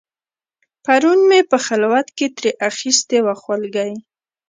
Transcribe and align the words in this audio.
پرون 0.83 1.19
مې 1.29 1.39
په 1.51 1.57
خلوت 1.65 2.07
کې 2.17 2.27
ترې 2.37 2.51
اخیستې 2.69 3.17
وه 3.25 3.33
خولګۍ 3.41 3.91